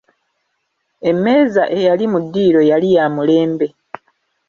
Emmeeza 1.09 1.63
eyali 1.77 2.05
mu 2.11 2.19
ddiiro 2.23 2.61
yali 2.69 2.87
ya 2.95 3.05
mulembe! 3.15 3.67